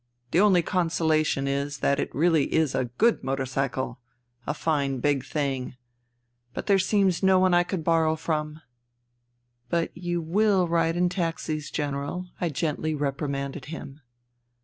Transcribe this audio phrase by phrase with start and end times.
[0.31, 3.99] The only consolation is that it really is a good motor cycle—
[4.47, 5.75] a fine big thing.
[6.55, 8.63] But there seems no one I could borrow from.""
[9.69, 11.69] But you will ride in taxis.
[11.69, 14.01] General," I gently reprimanded him.